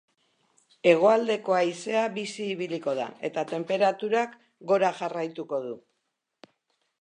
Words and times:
Hegoaldeko 0.91 1.55
haizea 1.57 2.05
bizi 2.15 2.47
ibiliko 2.53 2.95
da 3.01 3.05
eta 3.29 3.45
tenperaturak 3.53 4.35
gora 4.73 4.91
jarraituko 5.03 5.61
du. 5.69 5.77